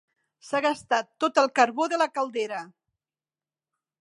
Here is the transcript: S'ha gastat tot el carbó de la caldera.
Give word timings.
S'ha 0.47 0.61
gastat 0.65 1.11
tot 1.25 1.43
el 1.43 1.51
carbó 1.61 1.87
de 1.93 2.01
la 2.03 2.09
caldera. 2.17 2.67